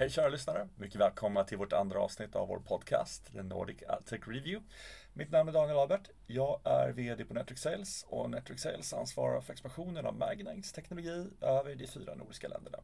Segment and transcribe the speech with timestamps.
[0.00, 0.68] Hej kära lyssnare!
[0.76, 3.76] Mycket välkomna till vårt andra avsnitt av vår podcast, The Nordic
[4.06, 4.66] Tech Review.
[5.12, 6.10] Mitt namn är Daniel Albert.
[6.26, 11.26] Jag är VD på Network Sales och Network Sales ansvarar för expansionen av Magnite teknologi
[11.40, 12.78] över de fyra nordiska länderna.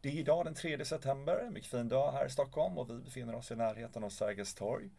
[0.00, 2.98] Det är idag den 3 september, en mycket fin dag här i Stockholm och vi
[2.98, 4.90] befinner oss i närheten av Sergels torg.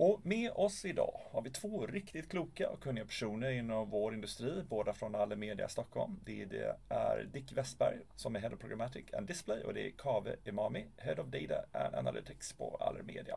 [0.00, 4.62] Och med oss idag har vi två riktigt kloka och kunniga personer inom vår industri,
[4.68, 6.20] båda från Allemedia Stockholm.
[6.24, 6.42] Det,
[6.88, 10.86] är Dick Westberg som är Head of Programmatic and Display och det är Kave Imami,
[10.96, 13.36] Head of Data and Analytics på Allemedia.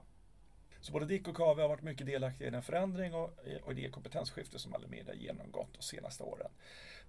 [0.82, 3.90] Så både Dick och Kave har varit mycket delaktiga i den förändring och, och det
[3.90, 6.52] kompetensskifte som Allemedia genomgått de senaste åren.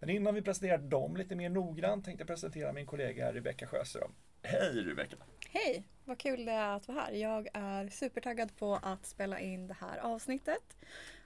[0.00, 4.12] Men innan vi presenterar dem lite mer noggrant tänkte jag presentera min kollega Rebecka Sjöström.
[4.42, 5.16] Hej Rebecka!
[5.48, 5.84] Hej!
[6.04, 7.12] Vad kul det är att vara här.
[7.12, 10.76] Jag är supertaggad på att spela in det här avsnittet.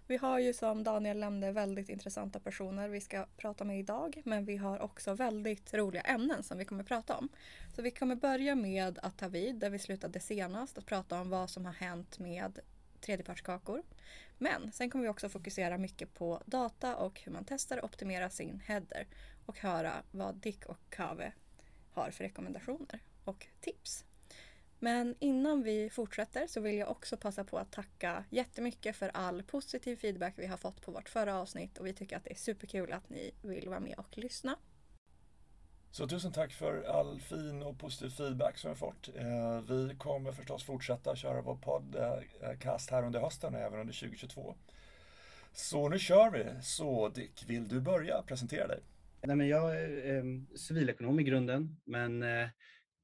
[0.06, 4.44] Vi har ju som Daniel nämnde väldigt intressanta personer vi ska prata med idag men
[4.44, 7.28] vi har också väldigt roliga ämnen som vi kommer prata om.
[7.76, 11.30] Så vi kommer börja med att ta vid där vi slutade senast att prata om
[11.30, 12.58] vad som har hänt med
[13.00, 13.82] tredjepartskakor.
[14.38, 18.28] Men sen kommer vi också fokusera mycket på data och hur man testar och optimerar
[18.28, 19.06] sin header
[19.46, 21.32] och höra vad Dick och Kave
[21.96, 24.04] har för rekommendationer och tips.
[24.78, 29.42] Men innan vi fortsätter så vill jag också passa på att tacka jättemycket för all
[29.42, 32.34] positiv feedback vi har fått på vårt förra avsnitt och vi tycker att det är
[32.34, 34.56] superkul att ni vill vara med och lyssna.
[35.90, 39.08] Så tusen tack för all fin och positiv feedback som vi fått.
[39.16, 44.54] Eh, vi kommer förstås fortsätta köra vår podcast här under hösten och även under 2022.
[45.52, 46.46] Så nu kör vi.
[46.62, 48.80] Så Dick, vill du börja presentera dig?
[49.22, 50.24] Nej, men jag är eh,
[50.56, 52.48] civilekonom i grunden, men eh,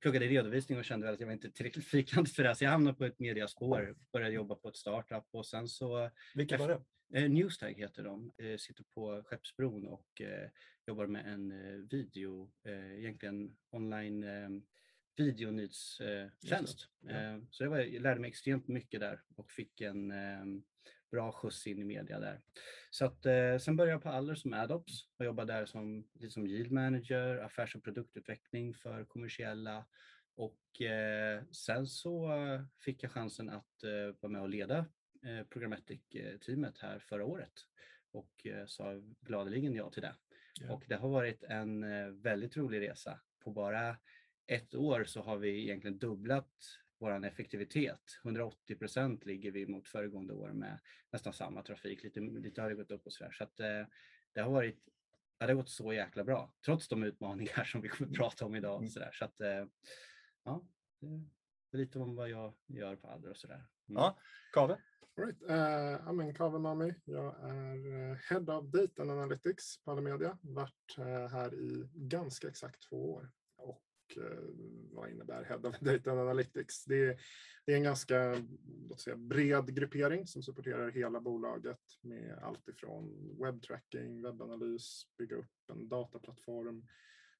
[0.01, 2.55] pluggade redovisning och kände väl att jag var inte tillräckligt fyrkantig för det.
[2.55, 6.11] Så jag hamnade på ett mediaspår, började jobba på ett startup och sen så...
[6.35, 6.83] Vilka var det?
[7.15, 10.51] Eh, Newstag heter de, eh, sitter på Skeppsbron och eh,
[10.87, 14.49] jobbar med en eh, video, eh, egentligen online eh,
[15.17, 16.89] videonyhetstjänst.
[17.01, 17.41] Ja.
[17.51, 20.13] Så jag, var, jag lärde mig extremt mycket där och fick en
[21.13, 22.41] bra skjuts in i media där.
[22.91, 26.47] Så att, eh, sen började jag på Aller som Adops och jobbade där som, som
[26.47, 29.87] yield manager, affärs och produktutveckling för kommersiella
[30.35, 32.31] och eh, sen så
[32.81, 34.79] fick jag chansen att eh, vara med och leda
[35.27, 37.53] eh, Programmatic-teamet här förra året
[38.13, 40.15] och eh, sa gladeligen ja till det.
[40.61, 40.75] Yeah.
[40.75, 43.21] Och det har varit en eh, väldigt rolig resa.
[43.45, 43.97] På bara
[44.47, 46.53] ett år så har vi egentligen dubblat
[47.03, 48.01] vår effektivitet.
[48.25, 50.79] 180 procent ligger vi mot föregående år med
[51.13, 52.03] nästan samma trafik.
[52.03, 53.33] Lite, lite har det gått upp och så där.
[53.33, 53.87] Så att, eh,
[54.33, 54.79] det har varit
[55.39, 58.45] ja, det har gått så jäkla bra, trots de utmaningar som vi kommer att prata
[58.45, 58.91] om idag.
[58.91, 59.11] Så, där.
[59.13, 59.65] så att, eh,
[60.45, 60.65] ja,
[61.71, 63.55] det är lite om vad jag gör på Adder och sådär.
[63.55, 63.67] Mm.
[64.03, 64.19] Ja,
[64.53, 64.79] Kave?
[65.17, 65.43] Right.
[65.43, 66.95] Uh, I'm in Kave Mami.
[67.05, 70.39] Jag är Head of Data and Analytics på Allemedia.
[70.43, 73.31] Varit uh, här i ganska exakt två år.
[74.17, 74.39] Och Eh,
[74.93, 76.85] vad innebär Head of Data Analytics?
[76.85, 77.21] Det är,
[77.67, 78.37] det är en ganska
[78.89, 85.71] låt säga, bred gruppering som supporterar hela bolaget med allt ifrån webbtracking, webbanalys, bygga upp
[85.73, 86.87] en dataplattform,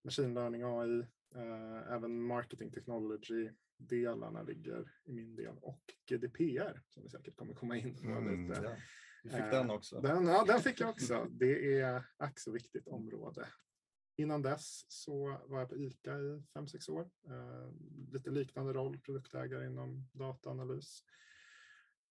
[0.05, 0.99] machine learning, AI,
[1.35, 7.55] eh, även marketing technology delarna ligger i min del och GDPR som vi säkert kommer
[7.55, 8.63] komma in på mm, lite.
[8.63, 8.77] Ja.
[9.23, 10.01] Vi fick den också.
[10.01, 11.29] Den, ja, den fick jag också.
[11.31, 13.47] Det är ack så viktigt område.
[14.17, 17.11] Innan dess så var jag på ICA i fem sex år.
[17.27, 17.69] Eh,
[18.13, 21.05] lite liknande roll, produktägare inom dataanalys.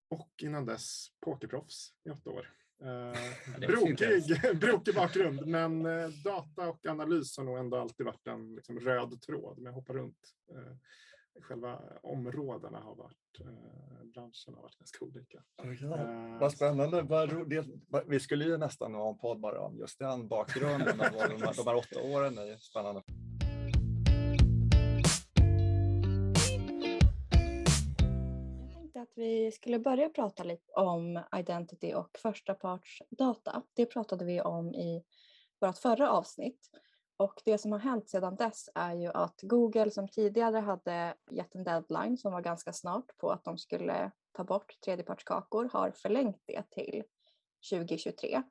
[0.09, 2.53] Och innan dess pokerproffs i åtta år.
[2.84, 8.56] Eh, brokig, brokig bakgrund, men eh, data och analys har nog ändå alltid varit en
[8.56, 9.57] liksom, röd tråd.
[9.57, 10.75] Men jag hoppar runt eh,
[11.39, 15.43] själva områdena har varit, eh, branscherna har varit ganska olika.
[15.63, 17.05] Eh, vad spännande.
[18.07, 21.67] vi skulle ju nästan ha en podd bara om just den bakgrunden de, här, de
[21.67, 22.37] här åtta åren.
[22.37, 23.01] är spännande.
[28.69, 33.63] Jag tänkte att vi skulle börja prata lite om identity och första parts data.
[33.73, 35.03] Det pratade vi om i
[35.59, 36.69] vårt förra avsnitt.
[37.22, 41.56] Och det som har hänt sedan dess är ju att Google som tidigare hade gett
[41.56, 46.41] en deadline som var ganska snart på att de skulle ta bort tredjepartskakor har förlängt
[46.46, 47.03] det till
[47.72, 48.44] 2023.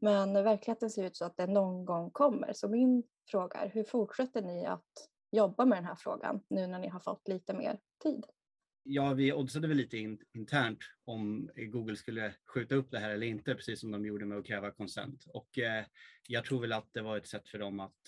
[0.00, 2.52] Men verkligheten ser ut så att det någon gång kommer.
[2.52, 6.78] Så min fråga är hur fortsätter ni att jobba med den här frågan nu när
[6.78, 8.26] ni har fått lite mer tid?
[8.86, 13.26] Ja, vi oddsade väl lite in, internt om Google skulle skjuta upp det här eller
[13.26, 15.24] inte, precis som de gjorde med att kräva konsent.
[15.28, 15.84] Och eh,
[16.28, 18.00] jag tror väl att det var ett sätt för dem att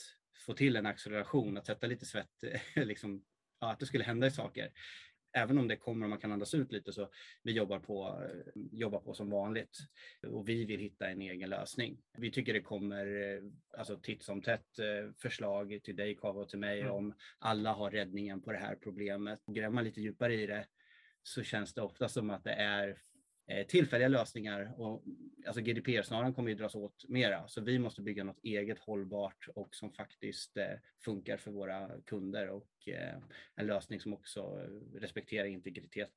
[0.46, 2.44] få till en acceleration, att sätta lite svett,
[2.74, 3.24] liksom,
[3.60, 4.70] ja, att det skulle hända saker
[5.36, 7.08] även om det kommer och man kan andas ut lite så
[7.42, 9.78] vi jobbar på, eh, jobbar på som vanligt
[10.26, 11.98] och vi vill hitta en egen lösning.
[12.18, 13.40] Vi tycker det kommer eh,
[13.78, 16.92] alltså titt som tätt eh, förslag till dig Kava och till mig mm.
[16.92, 19.40] om alla har räddningen på det här problemet.
[19.46, 20.66] Gräver man lite djupare i det
[21.22, 22.98] så känns det ofta som att det är
[23.48, 25.04] Eh, tillfälliga lösningar och
[25.46, 29.74] alltså GDPR-snaran kommer ju dras åt mera, så vi måste bygga något eget hållbart och
[29.74, 30.72] som faktiskt eh,
[31.04, 33.18] funkar för våra kunder och eh,
[33.54, 36.12] en lösning som också respekterar integritet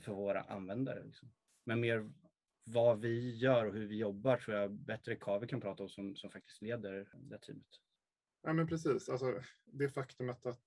[0.00, 1.04] för våra användare.
[1.04, 1.32] Liksom.
[1.64, 2.10] Men mer
[2.64, 6.16] vad vi gör och hur vi jobbar tror jag bättre Kave kan prata om som,
[6.16, 7.66] som faktiskt leder det teamet.
[8.42, 10.62] Ja men precis, alltså det faktumet att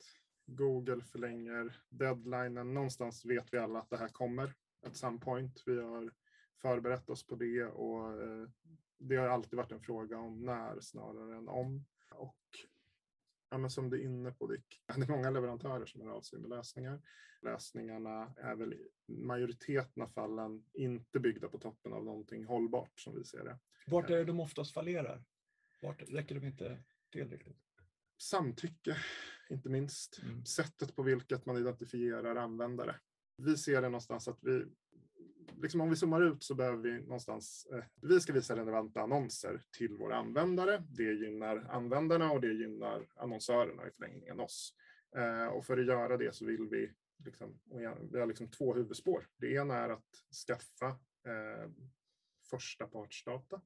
[0.45, 2.73] Google förlänger deadlinen.
[2.73, 4.53] Någonstans vet vi alla att det här kommer
[4.85, 5.63] at some point.
[5.65, 6.11] Vi har
[6.61, 8.49] förberett oss på det och eh,
[8.97, 11.85] det har alltid varit en fråga om när snarare än om.
[12.11, 12.37] Och
[13.49, 16.21] ja, men som du är inne på Dick, det är många leverantörer som har av
[16.21, 17.01] sig med lösningar.
[17.41, 23.15] Lösningarna är väl i majoriteten av fallen inte byggda på toppen av någonting hållbart som
[23.15, 23.59] vi ser det.
[23.87, 25.23] Vart är det de oftast fallerar?
[25.81, 27.57] Vart räcker de inte till riktigt?
[28.17, 28.97] Samtycke,
[29.49, 30.21] inte minst.
[30.23, 30.45] Mm.
[30.45, 32.95] Sättet på vilket man identifierar användare
[33.37, 34.65] vi ser det någonstans att vi,
[35.61, 39.61] liksom om vi zoomar ut så behöver vi någonstans, eh, vi ska visa relevanta annonser
[39.77, 40.83] till våra användare.
[40.89, 44.73] Det gynnar användarna och det gynnar annonsörerna i förlängningen oss.
[45.17, 46.93] Eh, och för att göra det så vill vi,
[47.25, 47.59] liksom,
[48.11, 49.27] vi har liksom två huvudspår.
[49.37, 50.87] Det ena är att skaffa
[51.31, 51.71] eh,
[52.49, 53.61] första partsdata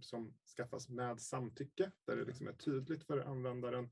[0.00, 3.88] som skaffas med samtycke, där det liksom är tydligt för användaren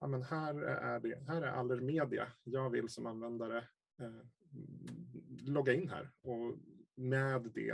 [0.00, 2.32] ja, men här är det, här är Allermedia.
[2.44, 3.68] Jag vill som användare
[3.98, 4.26] Eh,
[5.46, 6.58] logga in här och
[6.94, 7.70] med det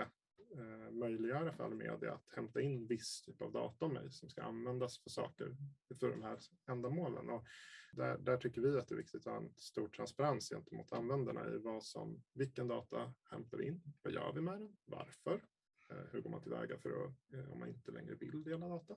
[0.56, 4.42] eh, möjliggöra för Almedia att hämta in viss typ av data om mig som ska
[4.42, 5.56] användas för saker
[6.00, 7.30] för de här ändamålen.
[7.30, 7.44] Och
[7.92, 11.48] där, där tycker vi att det är viktigt att ha en stor transparens gentemot användarna
[11.48, 15.44] i vad som, vilken data hämtar vi in, vad gör vi med den, varför,
[15.90, 18.96] eh, hur går man tillväga för att, eh, om man inte längre vill dela data.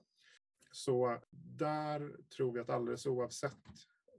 [0.72, 3.64] Så där tror vi att alldeles oavsett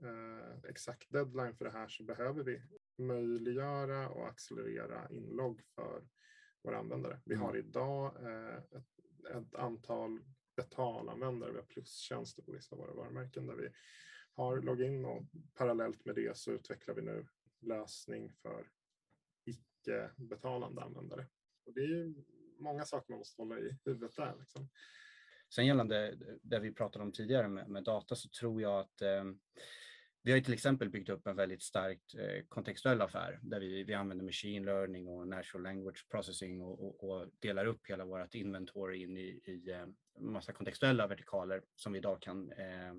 [0.02, 2.62] eh, exakt deadline för det här så behöver vi
[3.00, 6.04] möjliggöra och accelerera inlogg för
[6.62, 7.20] våra användare.
[7.24, 7.66] Vi har mm.
[7.66, 10.20] idag eh, ett, ett antal
[10.56, 13.68] betalanvändare, vi har plustjänster på vissa av våra varumärken där vi
[14.32, 15.22] har login och
[15.54, 17.26] parallellt med det så utvecklar vi nu
[17.60, 18.68] lösning för
[19.44, 21.26] icke betalande användare.
[21.66, 22.14] Och det är
[22.58, 24.36] många saker man måste hålla i huvudet där.
[24.38, 24.68] Liksom.
[25.54, 29.24] Sen gällande det vi pratade om tidigare med, med data så tror jag att eh,
[30.22, 33.84] vi har ju till exempel byggt upp en väldigt starkt eh, kontextuell affär där vi,
[33.84, 38.34] vi använder machine learning och natural language processing och, och, och delar upp hela vårt
[38.34, 39.86] inventory in i, i eh,
[40.20, 42.94] massa kontextuella vertikaler som vi idag kan, eh,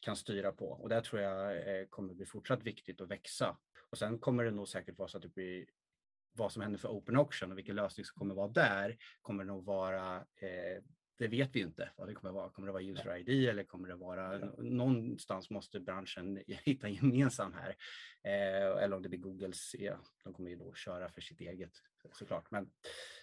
[0.00, 0.68] kan styra på.
[0.68, 3.56] Och det tror jag eh, kommer bli fortsatt viktigt att växa.
[3.90, 5.66] Och sen kommer det nog säkert vara så att det blir
[6.32, 9.64] vad som händer för Open Auction och vilken lösning som kommer vara där kommer nog
[9.64, 10.82] vara eh,
[11.18, 12.50] det vet vi inte vad det kommer vara.
[12.50, 17.52] Kommer det vara user ID eller kommer det vara någonstans måste branschen hitta en gemensam
[17.52, 17.76] här.
[18.24, 21.72] Eh, eller om det blir Googles, ja, de kommer ju då köra för sitt eget
[22.12, 22.50] såklart.
[22.50, 22.70] Men,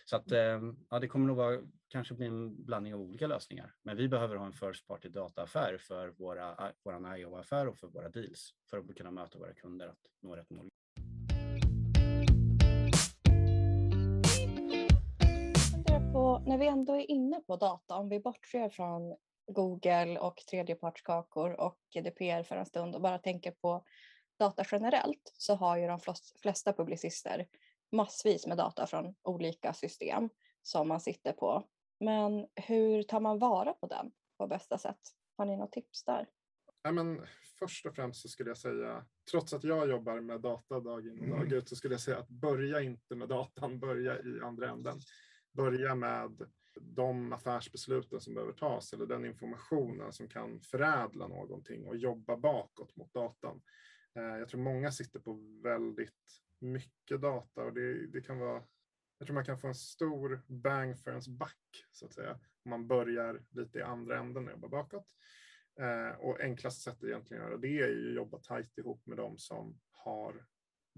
[0.06, 3.76] så att eh, ja, det kommer nog vara kanske bli en blandning av olika lösningar.
[3.84, 8.10] Men vi behöver ha en first party dataaffär för våra, våran IO-affär och för våra
[8.10, 10.70] deals för att kunna möta våra kunder att nå rätt mål.
[16.14, 19.16] Och när vi ändå är inne på data, om vi bortser från
[19.48, 23.86] Google och tredjepartskakor och GDPR för en stund och bara tänker på
[24.40, 26.00] data generellt så har ju de
[26.42, 27.48] flesta publicister
[27.92, 30.30] massvis med data från olika system
[30.62, 31.68] som man sitter på.
[32.00, 35.00] Men hur tar man vara på den på bästa sätt?
[35.38, 36.28] Har ni något tips där?
[36.82, 37.22] Ja, men
[37.60, 41.32] först och främst så skulle jag säga, trots att jag jobbar med data dag in
[41.34, 44.70] och dag ut, så skulle jag säga att börja inte med datan, börja i andra
[44.70, 45.00] änden
[45.54, 46.50] börja med
[46.82, 52.96] de affärsbesluten som behöver tas eller den informationen som kan förädla någonting och jobba bakåt
[52.96, 53.62] mot datan.
[54.16, 58.64] Eh, jag tror många sitter på väldigt mycket data och det, det kan vara
[59.20, 62.70] jag tror man kan få en stor bang för ens back så att säga om
[62.70, 65.08] man börjar lite i andra änden och jobbar bakåt.
[65.80, 69.18] Eh, och enklaste sättet egentligen att göra det är ju att jobba tajt ihop med
[69.18, 70.46] dem som har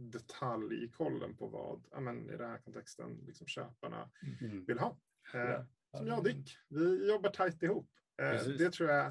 [0.09, 4.65] detaljkollen på vad, ja, men i den här kontexten, liksom köparna mm.
[4.65, 4.97] vill ha.
[5.33, 5.63] Eh,
[5.97, 7.89] som jag och Dick, vi jobbar tajt ihop.
[8.21, 9.05] Eh, det tror jag,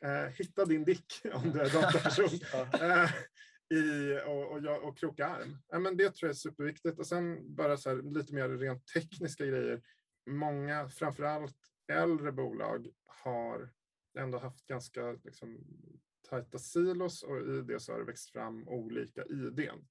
[0.00, 2.28] eh, hitta din Dick om du är dataperson.
[2.80, 3.10] eh,
[3.74, 5.56] i, och, och, och kroka arm.
[5.68, 6.98] Ja, men det tror jag är superviktigt.
[6.98, 9.82] Och sen bara så här, lite mer rent tekniska grejer.
[10.26, 11.56] Många, framförallt
[11.92, 13.70] äldre bolag, har
[14.18, 15.58] ändå haft ganska liksom,
[16.28, 19.88] tajta silos och i det så har det växt fram olika idén.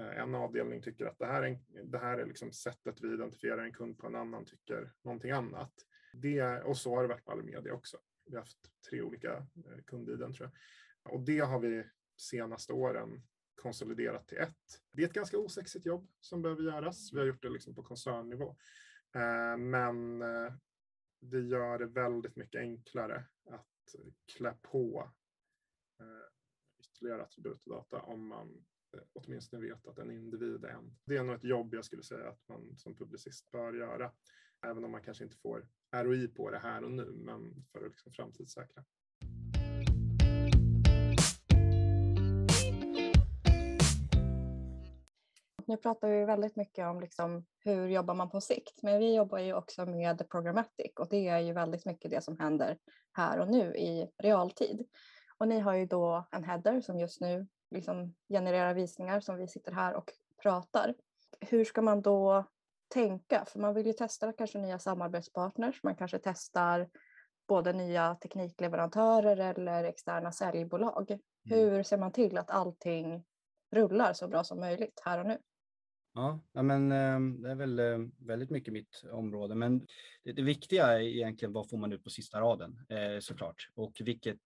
[0.00, 3.64] Eh, en avdelning tycker att det här är, det här är liksom sättet vi identifierar
[3.64, 5.72] en kund på, en annan tycker någonting annat.
[6.12, 7.98] Det, och så har det varit på Allemedia också.
[8.24, 8.58] Vi har haft
[8.90, 10.50] tre olika eh, kundiden tror
[11.02, 11.14] jag.
[11.14, 11.84] Och det har vi
[12.16, 13.22] senaste åren
[13.54, 14.82] konsoliderat till ett.
[14.92, 17.12] Det är ett ganska osexigt jobb som behöver göras.
[17.12, 18.56] Vi har gjort det liksom på koncernnivå.
[19.14, 20.18] Eh, men
[21.20, 23.94] det gör det väldigt mycket enklare att
[24.36, 25.10] klä på
[26.80, 28.64] ytterligare attribut och data om man
[28.96, 30.96] Eh, åtminstone vet att en individ är en.
[31.04, 34.12] Det är nog ett jobb jag skulle säga att man som publicist bör göra.
[34.66, 37.90] Även om man kanske inte får ROI på det här och nu, men för att
[37.90, 38.84] liksom framtidssäkra.
[45.66, 49.38] Nu pratar vi väldigt mycket om liksom hur jobbar man på sikt, men vi jobbar
[49.38, 52.78] ju också med programmatic och det är ju väldigt mycket det som händer
[53.12, 54.86] här och nu i realtid.
[55.38, 59.48] Och ni har ju då en header som just nu liksom genererar visningar som vi
[59.48, 60.12] sitter här och
[60.42, 60.94] pratar.
[61.40, 62.44] Hur ska man då
[62.88, 63.44] tänka?
[63.44, 66.88] För man vill ju testa kanske nya samarbetspartners, man kanske testar
[67.48, 71.10] både nya teknikleverantörer eller externa säljbolag.
[71.10, 71.20] Mm.
[71.44, 73.24] Hur ser man till att allting
[73.70, 75.38] rullar så bra som möjligt här och nu?
[76.14, 79.54] Ja, men ehm, det är väl eh, väldigt mycket mitt område.
[79.54, 79.86] Men
[80.24, 84.00] det, det viktiga är egentligen vad får man ut på sista raden eh, såklart och
[84.00, 84.40] vilket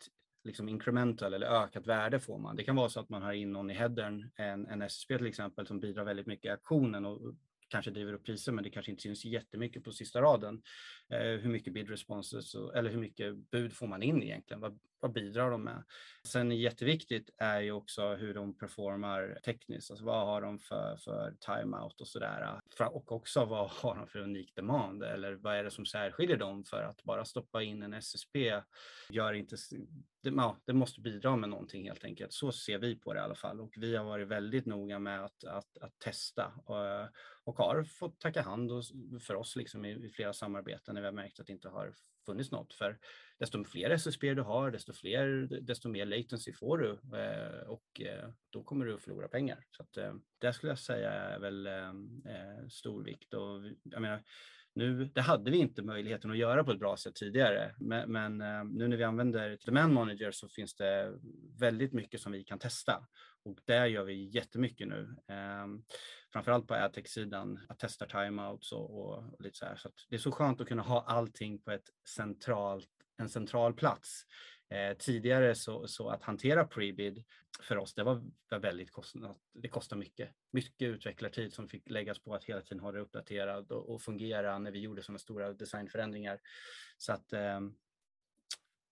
[0.45, 2.57] liksom incremental eller ökat värde får man.
[2.57, 5.27] Det kan vara så att man har in någon i headern, en, en SSP till
[5.27, 7.35] exempel, som bidrar väldigt mycket i aktionen och
[7.69, 10.63] kanske driver upp priser men det kanske inte syns jättemycket på sista raden.
[11.09, 14.61] Eh, hur mycket bid responses eller hur mycket bud får man in egentligen?
[14.61, 15.85] Vad, vad bidrar de med?
[16.27, 19.91] Sen jätteviktigt är ju också hur de performar tekniskt.
[19.91, 22.61] Alltså vad har de för, för timeout och sådär.
[22.81, 26.65] Och också vad har de för unik demand eller vad är det som särskiljer dem
[26.65, 28.37] för att bara stoppa in en SSP
[29.11, 29.57] gör inte
[30.25, 32.33] det, ja, det måste bidra med någonting helt enkelt.
[32.33, 35.25] Så ser vi på det i alla fall och vi har varit väldigt noga med
[35.25, 37.09] att, att, att testa och,
[37.45, 38.71] och har fått tacka hand
[39.27, 41.95] för oss liksom i, i flera samarbeten när vi har märkt att det inte har
[42.27, 42.75] funnits något.
[42.75, 42.99] För
[43.39, 45.27] desto fler SSP du har, desto, fler,
[45.61, 49.65] desto mer latency får du eh, och eh, då kommer du att förlora pengar.
[49.71, 49.99] Så att,
[50.39, 51.69] det skulle jag säga är väl
[52.71, 53.35] stor vikt.
[53.35, 54.23] Och, jag menar,
[54.75, 58.41] nu, det hade vi inte möjligheten att göra på ett bra sätt tidigare, men, men
[58.41, 61.13] eh, nu när vi använder Demand Manager så finns det
[61.59, 63.07] väldigt mycket som vi kan testa
[63.45, 65.17] och där gör vi jättemycket nu.
[65.65, 65.85] Um,
[66.33, 69.77] framförallt på adtech-sidan, att testa timeouts och, och, lite så här.
[69.77, 74.23] Så det är så skönt att kunna ha allting på ett centralt, en central plats.
[74.71, 77.25] Eh, tidigare så, så, att hantera prebid
[77.63, 80.31] för oss, det var, var väldigt kostnad, det kostar mycket.
[80.51, 84.59] Mycket utvecklartid som fick läggas på att hela tiden ha det uppdaterat och, och fungera
[84.59, 86.41] när vi gjorde sådana stora designförändringar.
[86.99, 87.61] Så att eh,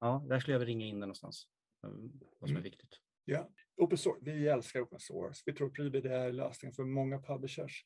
[0.00, 1.46] ja, där skulle jag vilja ringa in det någonstans,
[1.84, 1.90] eh,
[2.38, 2.62] vad som är mm.
[2.62, 2.98] viktigt.
[3.24, 4.20] Ja, open source.
[4.22, 5.42] Vi älskar open source.
[5.46, 7.84] Vi tror Pribid är lösningen för många publishers.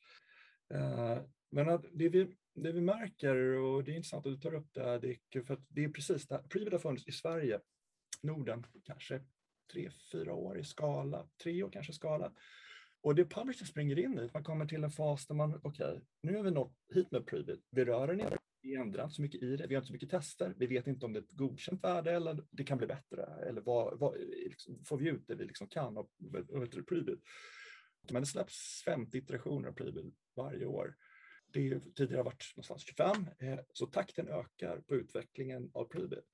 [0.73, 4.73] Uh, men det vi, det vi märker, och det är intressant att du tar upp
[4.73, 6.43] det, Dick, för att det är precis det här.
[6.43, 7.59] Pribid har funnits i Sverige,
[8.21, 9.21] Norden, kanske
[9.71, 12.33] tre, fyra år i skala, tre år kanske skala.
[13.01, 16.01] Och det publisher springer in i, man kommer till en fas där man, okej, okay,
[16.21, 19.21] nu har vi nått hit med Privit, vi rör den inte, vi ändrar inte så
[19.21, 21.23] mycket i det, vi har inte så mycket tester, vi vet inte om det är
[21.23, 25.27] ett godkänt värde eller det kan bli bättre, eller vad, vad liksom, får vi ut
[25.27, 26.09] det vi liksom kan av,
[26.53, 26.67] av
[28.11, 30.95] Men det släpps 50 iterationer av Privit varje år.
[31.53, 36.25] Det är, tidigare varit någonstans 25, eh, så takten ökar på utvecklingen av Privit.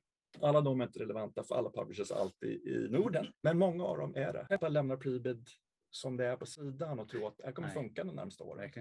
[0.41, 4.15] Alla de är inte relevanta för alla publishers alltid i Norden, men många av dem
[4.15, 4.47] är det.
[4.61, 5.47] Jag lämnar Prebid
[5.89, 7.75] som det är på sidan och tror att det här kommer Nej.
[7.75, 8.71] funka de närmaste åren.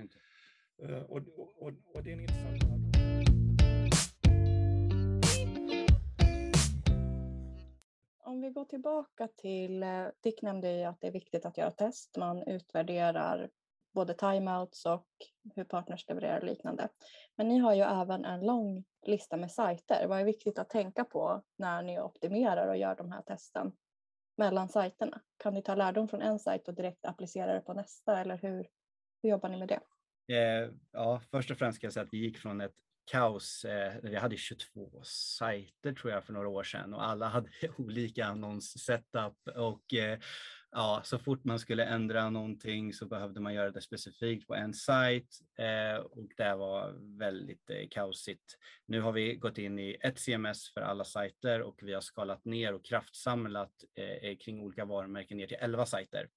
[0.83, 2.63] Uh, och, och, och, det är en intressant
[8.33, 11.71] om vi går tillbaka till, eh, Dick nämnde ju att det är viktigt att göra
[11.71, 12.17] test.
[12.17, 13.51] Man utvärderar
[13.95, 15.07] både timeouts och
[15.55, 16.89] hur partners levererar och liknande.
[17.37, 20.07] Men ni har ju även en lång lista med sajter.
[20.07, 23.73] Vad är viktigt att tänka på när ni optimerar och gör de här testen
[24.37, 25.21] mellan sajterna?
[25.37, 28.67] Kan ni ta lärdom från en sajt och direkt applicera det på nästa eller hur,
[29.23, 29.81] hur jobbar ni med det?
[30.35, 33.65] Eh, ja, först och främst ska jag säga att vi gick från ett kaos.
[33.65, 38.25] Eh, vi hade 22 sajter tror jag för några år sedan och alla hade olika
[38.25, 40.19] annons-setup och eh,
[40.73, 44.75] ja, så fort man skulle ändra någonting så behövde man göra det specifikt på en
[44.75, 48.59] sajt eh, och det var väldigt eh, kaosigt.
[48.87, 52.45] Nu har vi gått in i ett CMS för alla sajter och vi har skalat
[52.45, 56.29] ner och kraftsamlat eh, eh, kring olika varumärken ner till 11 sajter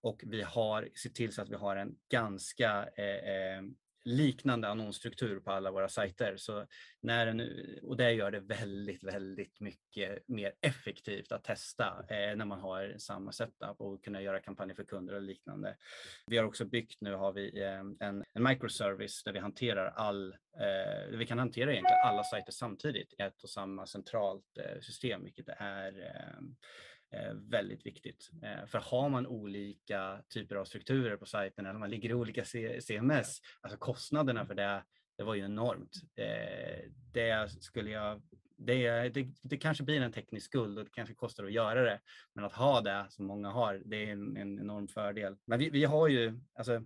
[0.00, 2.88] och vi har sett till så att vi har en ganska
[4.06, 6.36] liknande annonsstruktur på alla våra sajter.
[6.36, 6.66] Så
[7.02, 7.40] när en,
[7.82, 12.94] och det gör det väldigt, väldigt mycket mer effektivt att testa eh, när man har
[12.98, 15.76] samma setup och kunna göra kampanjer för kunder och liknande.
[16.26, 20.32] Vi har också byggt, nu har vi eh, en, en microservice där vi hanterar all,
[20.60, 25.24] eh, vi kan hantera egentligen alla sajter samtidigt i ett och samma centralt eh, system,
[25.24, 26.42] vilket är eh,
[27.10, 28.30] Eh, väldigt viktigt.
[28.42, 32.44] Eh, för har man olika typer av strukturer på sajten eller man ligger i olika
[32.80, 34.84] CMS, alltså kostnaderna för det,
[35.18, 35.92] det var ju enormt.
[36.16, 38.22] Eh, det skulle jag
[38.58, 42.00] det, det, det, kanske blir en teknisk skuld och det kanske kostar att göra det.
[42.34, 45.36] Men att ha det som många har, det är en, en enorm fördel.
[45.44, 46.84] Men vi, vi har ju, alltså,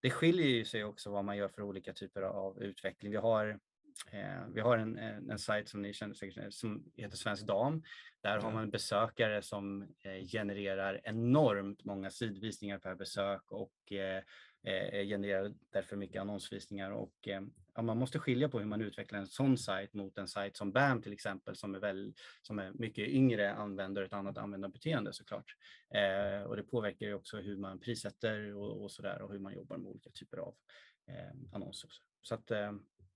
[0.00, 3.10] det skiljer ju sig också vad man gör för olika typer av utveckling.
[3.10, 3.60] Vi har
[4.10, 7.82] Eh, vi har en, en, en sajt som ni känner säkert som heter Svensk Dam.
[8.20, 14.22] Där har man besökare som eh, genererar enormt många sidvisningar per besök och eh,
[14.64, 16.90] eh genererar därför mycket annonsvisningar.
[16.90, 17.42] Och, eh,
[17.74, 20.72] ja, man måste skilja på hur man utvecklar en sån sajt mot en sajt som
[20.72, 25.56] BAM till exempel som är, väl, som är mycket yngre använder ett annat användarbeteende såklart.
[25.94, 29.54] Eh, och det påverkar ju också hur man prissätter och, och sådär och hur man
[29.54, 30.54] jobbar med olika typer av
[31.52, 31.90] annonser.
[32.22, 32.50] Så att,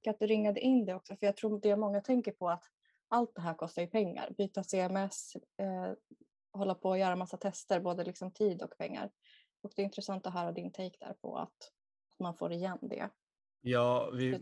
[0.07, 2.65] att du ringade in det också, för jag tror det många tänker på att
[3.09, 4.35] allt det här kostar ju pengar.
[4.39, 5.93] Byta CMS, eh,
[6.53, 9.11] hålla på och göra massa tester, både liksom tid och pengar.
[9.63, 12.79] Och det är intressant att höra din take där på att, att man får igen
[12.81, 13.11] det.
[13.61, 14.41] Ja, vi,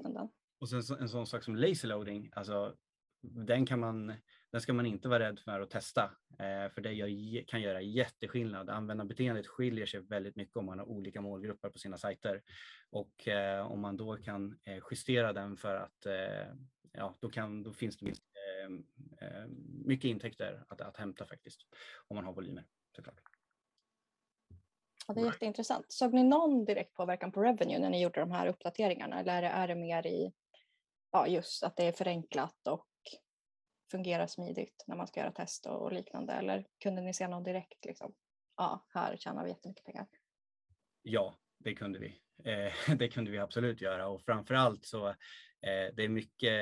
[0.60, 2.74] och sen en sån sak som lazy loading, alltså
[3.20, 4.14] den, kan man,
[4.50, 6.02] den ska man inte vara rädd för att testa,
[6.38, 8.70] eh, för det kan göra jätteskillnad.
[8.70, 12.42] Användarbeteendet skiljer sig väldigt mycket om man har olika målgrupper på sina sajter.
[12.90, 16.06] Och eh, om man då kan eh, justera den för att,
[16.92, 18.14] ja, då, kan, då finns det
[19.84, 21.60] mycket intäkter att, att hämta faktiskt,
[22.08, 22.64] om man har volymer
[22.96, 23.20] såklart.
[25.06, 25.92] Ja, det är jätteintressant.
[25.92, 29.68] Såg ni någon direkt påverkan på revenue när ni gjorde de här uppdateringarna eller är
[29.68, 30.32] det mer i
[31.12, 32.87] ja, just att det är förenklat och
[33.90, 36.32] fungerar smidigt när man ska göra test och liknande?
[36.32, 38.14] Eller kunde ni se någon direkt, liksom,
[38.56, 40.06] ja, här tjänar vi jättemycket pengar?
[41.02, 42.20] Ja, det kunde vi.
[42.44, 45.14] Eh, det kunde vi absolut göra och framför allt så
[45.62, 46.52] Eh, det är mycket,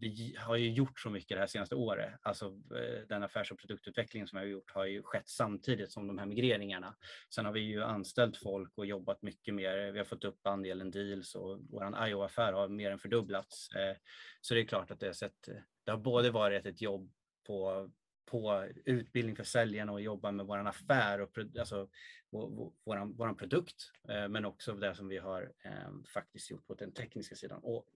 [0.00, 2.14] vi har ju gjort så mycket det här senaste året.
[2.22, 6.06] Alltså eh, den affärs och produktutvecklingen som vi har gjort har ju skett samtidigt som
[6.06, 6.96] de här migreringarna.
[7.34, 9.92] Sen har vi ju anställt folk och jobbat mycket mer.
[9.92, 13.70] Vi har fått upp andelen deals och vår IO-affär har mer än fördubblats.
[13.74, 13.96] Eh,
[14.40, 15.48] så det är klart att det har, sett,
[15.84, 17.12] det har både varit ett jobb
[17.46, 17.90] på
[18.30, 21.88] på utbildning för säljarna och jobba med vår affär och alltså,
[22.30, 26.92] vår, vår produkt, eh, men också det som vi har eh, faktiskt gjort på den
[26.92, 27.60] tekniska sidan.
[27.62, 27.86] Och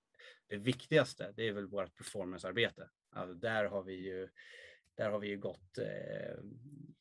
[0.49, 2.90] det viktigaste, det är väl vårt performancearbete.
[3.11, 4.29] Alltså, där har vi ju
[4.95, 6.37] där har vi ju gått eh,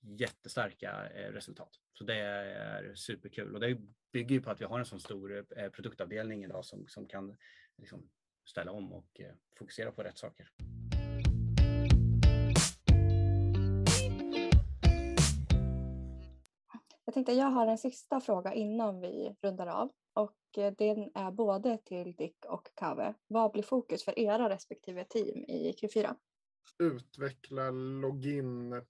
[0.02, 1.70] jättestarka eh, resultat.
[1.94, 3.78] Så det är superkul och det
[4.12, 7.38] bygger ju på att vi har en sån stor eh, produktavdelning idag som, som kan
[7.78, 8.10] liksom,
[8.46, 10.52] ställa om och eh, fokusera på rätt saker.
[17.12, 21.32] Jag tänkte jag har en sista fråga innan vi rundar av och eh, den är
[21.32, 23.13] både till Dick och Kave.
[23.28, 26.15] Vad blir fokus för era respektive team i Q4?
[26.80, 28.82] Utveckla login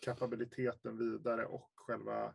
[0.00, 2.34] kapabiliteten vidare och själva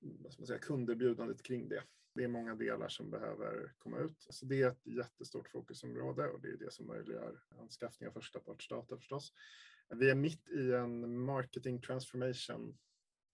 [0.00, 1.82] vad ska man säga, kunderbjudandet kring det.
[2.14, 4.26] Det är många delar som behöver komma ut.
[4.30, 8.96] Så det är ett jättestort fokusområde och det är det som möjliggör anskaffning av förstapartsdata
[8.96, 9.32] förstås.
[9.94, 12.78] Vi är mitt i en marketing transformation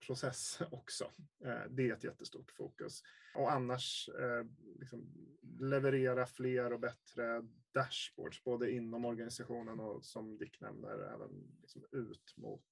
[0.01, 1.05] process också.
[1.45, 3.03] Eh, det är ett jättestort fokus.
[3.35, 4.45] Och annars eh,
[4.79, 5.31] liksom
[5.61, 12.35] leverera fler och bättre dashboards, både inom organisationen och som Dick nämner, även liksom ut
[12.37, 12.67] mot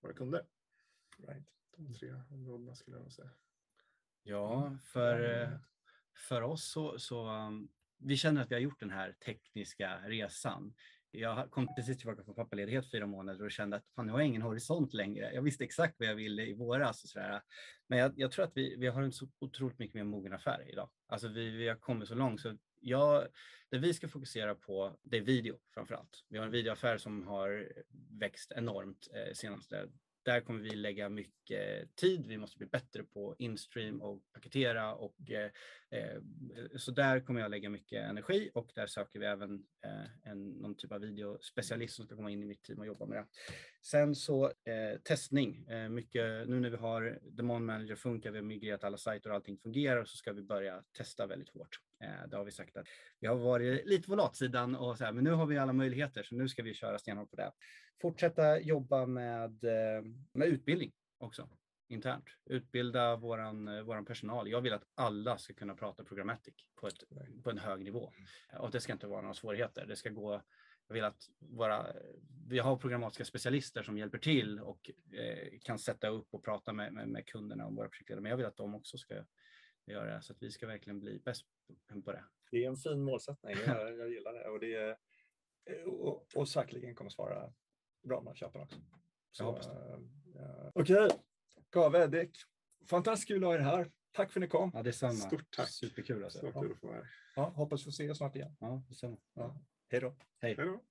[0.00, 0.46] våra kunder.
[1.18, 1.48] Right.
[1.76, 3.30] De tre områdena skulle jag säga.
[4.22, 5.58] Ja, för, eh,
[6.28, 10.74] för oss så, så um, vi känner att vi har gjort den här tekniska resan
[11.10, 14.28] jag kom precis tillbaka från pappaledighet fyra månader och kände att fan, nu har jag
[14.28, 15.34] ingen horisont längre.
[15.34, 17.04] Jag visste exakt vad jag ville i våras.
[17.04, 17.42] Och sådär.
[17.86, 20.70] Men jag, jag, tror att vi, vi har en så otroligt mycket mer mogen affär
[20.72, 20.90] idag.
[21.08, 22.40] Alltså vi, vi har kommit så långt.
[22.40, 23.26] Så jag,
[23.70, 26.24] det vi ska fokusera på det är video framför allt.
[26.28, 27.72] Vi har en videoaffär som har
[28.20, 29.88] växt enormt eh, senaste
[30.30, 32.26] där kommer vi lägga mycket tid.
[32.26, 35.50] Vi måste bli bättre på instream och paketera och eh,
[36.00, 36.20] eh,
[36.76, 40.74] så där kommer jag lägga mycket energi och där söker vi även eh, en, någon
[40.74, 43.26] typ av videospecialist som ska komma in i mitt team och jobba med det.
[43.82, 48.44] Sen så eh, testning, eh, mycket nu när vi har Demand Manager funkar, vi har
[48.44, 51.80] migrerat alla sajter och allting fungerar så ska vi börja testa väldigt hårt.
[52.00, 52.86] Eh, det har vi sagt att
[53.20, 56.22] vi har varit lite på latsidan och så här, men nu har vi alla möjligheter
[56.22, 57.52] så nu ska vi köra stenhårt på det.
[58.02, 61.48] Fortsätta jobba med, eh, med utbildning också.
[61.88, 62.24] internt.
[62.44, 64.48] Utbilda våran, eh, våran personal.
[64.48, 67.04] Jag vill att alla ska kunna prata programmatic på, ett,
[67.42, 68.12] på en hög nivå.
[68.58, 69.86] Och det ska inte vara några svårigheter.
[69.86, 70.42] Det ska gå
[70.90, 71.86] jag vill att våra,
[72.48, 76.92] vi har programmatiska specialister som hjälper till och eh, kan sätta upp och prata med,
[76.92, 78.22] med, med kunderna om våra projektledare.
[78.22, 79.14] Men jag vill att de också ska
[79.90, 81.46] göra så att vi ska verkligen bli bäst
[82.04, 82.24] på det.
[82.50, 83.56] Det är en fin målsättning.
[83.66, 84.96] Jag, jag gillar det och det är,
[85.86, 87.52] och, och säkerligen kommer svara
[88.02, 88.76] bra med köpen också.
[89.32, 89.72] Så, jag hoppas det.
[89.72, 91.18] Uh, Okej, okay.
[91.70, 92.36] Kave, Dick.
[92.86, 93.92] Fantastiskt kul att ha er här.
[94.12, 94.70] Tack för att ni kom.
[94.74, 95.12] Ja, detsamma.
[95.12, 95.68] Stort tack.
[95.68, 96.24] Superkul.
[96.24, 96.38] Alltså.
[96.38, 97.10] Så kul att få vara här.
[97.36, 98.56] Ja, hoppas få se er snart igen.
[98.60, 99.16] Ja, detsamma.
[99.34, 99.60] Ja.
[99.88, 100.16] Hej då.
[100.40, 100.54] Hej.
[100.54, 100.84] Hej då.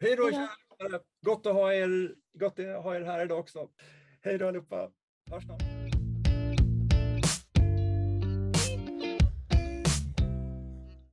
[0.00, 1.00] Hej då, kära.
[1.20, 3.70] Gott att ha er, gott att ha er här idag också.
[4.22, 4.92] Hej då allihopa.
[5.30, 5.67] Hörs snart.